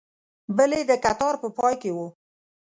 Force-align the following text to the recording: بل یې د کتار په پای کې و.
بل 0.57 0.71
یې 0.77 0.81
د 0.89 0.91
کتار 1.05 1.35
په 1.43 1.47
پای 1.57 1.73
کې 1.81 1.91
و. 1.93 1.97